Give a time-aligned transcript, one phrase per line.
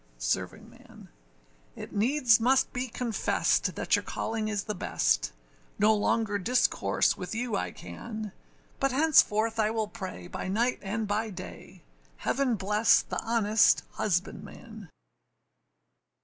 [0.17, 1.09] SERVINGMAN.
[1.75, 5.31] It needs must be confest that your calling is the best,
[5.77, 8.31] No longer discourse with you I can;
[8.79, 11.83] But henceforth I will pray, by night and by day,
[12.17, 14.89] Heaven bless the honest husbandman.